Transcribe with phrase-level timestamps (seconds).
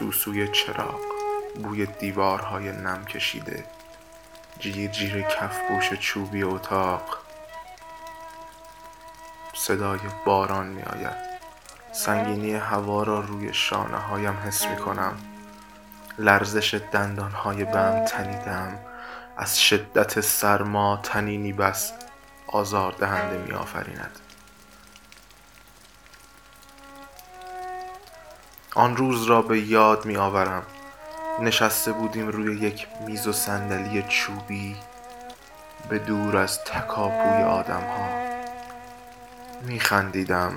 [0.00, 1.00] سوسوی چراغ
[1.62, 3.64] بوی دیوارهای نم کشیده
[4.58, 7.18] جیر جیر کفپوش چوبی اتاق.
[9.54, 11.16] صدای باران می آید.
[11.92, 15.16] سنگینی هوا را روی شانه هایم حس می کنم.
[16.18, 18.78] لرزش دندان های بم تنیدم.
[19.36, 21.92] از شدت سرما تنینی بس
[22.46, 24.29] آزاردهنده می آفریند.
[28.74, 30.62] آن روز را به یاد می آورم.
[31.40, 34.76] نشسته بودیم روی یک میز و صندلی چوبی
[35.88, 38.08] به دور از تکاپوی آدم ها
[39.62, 40.52] می خندیدم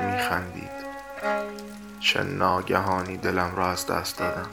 [0.00, 0.82] می خندید.
[2.00, 4.50] چه ناگهانی دلم را از دست دادم.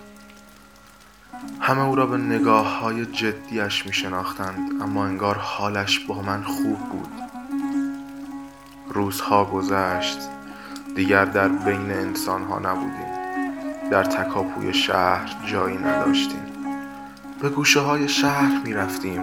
[1.61, 6.79] همه او را به نگاه های جدیش می شناختند اما انگار حالش با من خوب
[6.79, 7.11] بود.
[8.89, 10.38] روزها گذشت.
[10.95, 13.19] دیگر در بین انسان ها نبودیم.
[13.91, 16.49] در تکاپوی شهر جایی نداشتیم.
[17.41, 19.21] به گوشه های شهر می رفتیم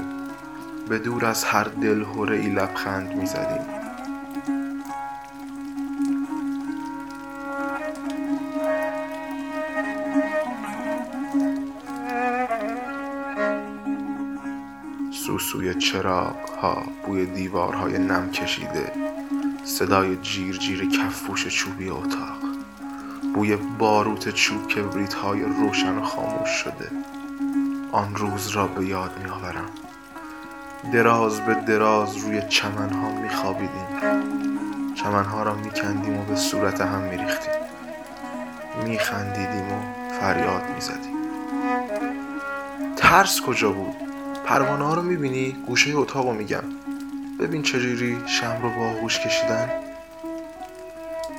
[0.89, 3.77] به دور از هر دلهوره ای لبخند می زدیم
[15.27, 19.06] سوسوی چراغ ها بوی دیوارهای نم کشیده.
[19.67, 22.39] صدای جیر جیر کفپوش چوبی اتاق.
[23.35, 26.91] بوی باروت چوب کبریت های روشن و خاموش شده.
[27.93, 29.71] آن روز را به یاد می آورم
[30.93, 33.87] دراز به دراز روی چمن ها می خوابیدیم
[34.95, 37.53] چمن ها را می کندیم و به صورت هم می ریختیم
[38.85, 39.81] می خندیدیم و
[40.21, 41.17] فریاد می زدیم
[42.97, 43.95] ترس کجا بود؟
[44.45, 46.65] پروانه ها رو می بینی گوشه اتاق رو میگم.
[47.41, 49.71] ببین چجوری شم رو با آغوش کشیدن.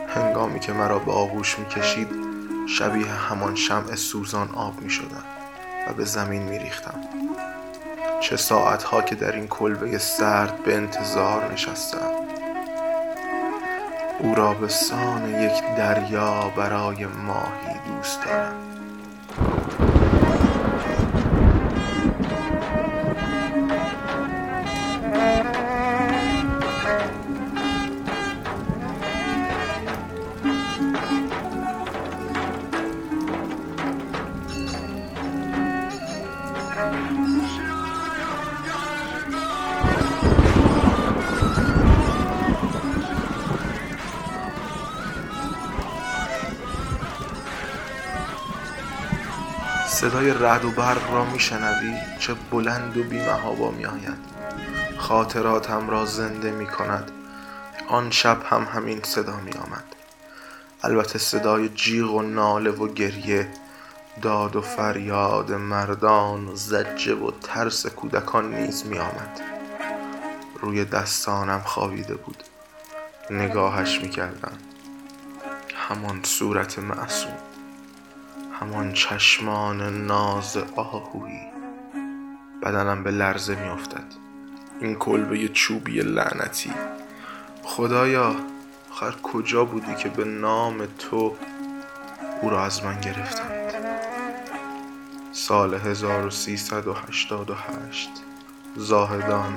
[0.07, 2.07] هنگامی که مرا به آغوش می‌کشید
[2.67, 5.23] شبیه همان شمع سوزان آب می شدم
[5.87, 7.01] و به زمین می ریختم
[8.19, 12.11] چه ساعتها که در این کلبه سرد به انتظار نشستم.
[14.19, 18.76] او را به سان یک دریا برای ماهی دوست دارم.
[50.09, 54.18] صدای رعد و برق را می شنوی چه بلند و بی محابا می آید
[54.97, 57.12] خاطراتم را زنده می کند
[57.90, 59.84] آن شب هم همین صدا می آمد
[60.84, 63.47] البته صدای جیغ و ناله و گریه
[64.22, 69.41] داد و فریاد مردان و زجه و ترس کودکان نیز می آمد
[70.59, 72.44] روی دستانم خوابیده بود.
[73.29, 74.57] نگاهش می کردم
[75.75, 77.56] همان صورت معصوم.
[78.59, 81.41] همان چشمان ناز آهویی.
[82.63, 84.13] بدنم به لرزه می افتد
[84.81, 86.73] این کلبه چوبی لعنتی.
[87.63, 88.35] خدایا
[88.91, 91.35] آخر کجا بودی که به نام تو
[92.41, 93.73] او را از من گرفتند؟
[95.31, 98.09] سال 1388
[98.75, 99.53] زاهدان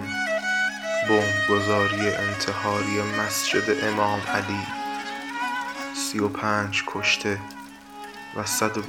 [1.09, 4.67] بمبگذاری انتحاری مسجد امام علی.
[5.95, 7.39] سی و پنج کشته
[8.37, 8.83] و صد و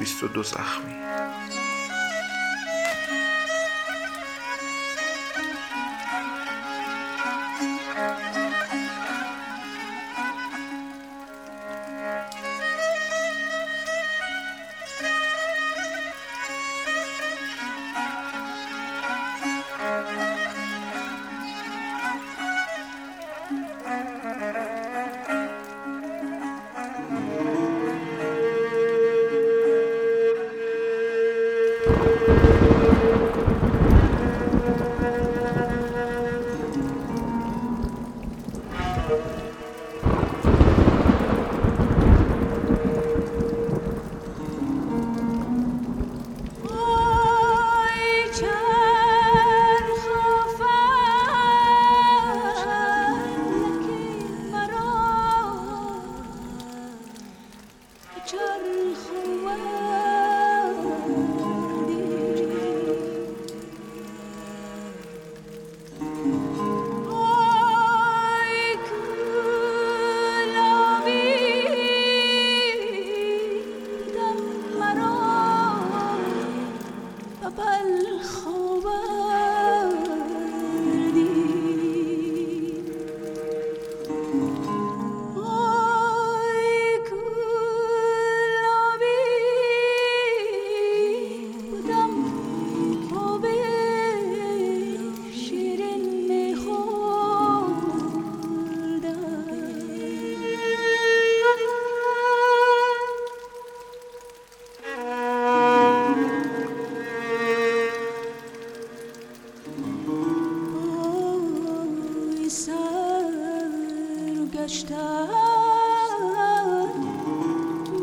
[114.81, 115.27] بیشتر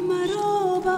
[0.08, 0.90] مرا به